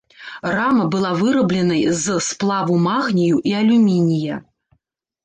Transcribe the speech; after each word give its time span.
Рама 0.53 0.85
была 0.93 1.11
вырабленай 1.19 1.83
з 2.03 2.15
сплаву 2.29 2.79
магнію 2.87 3.37
і 3.51 3.55
алюмінія. 3.61 4.41